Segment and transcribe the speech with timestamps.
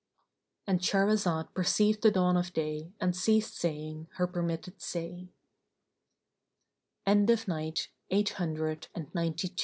[0.65, 5.29] "—And Shahrazad perceived the dawn of day and ceased saying her permitted say.
[7.05, 9.59] When it was the Eight Hundred and Ninety third N